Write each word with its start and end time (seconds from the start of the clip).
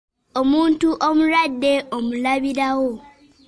Omuntu 0.39 0.87
omulwadde 1.07 1.71
omulabirawo. 1.97 2.89